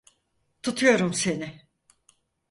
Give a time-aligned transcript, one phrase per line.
[0.61, 1.67] Tutuyorum seni.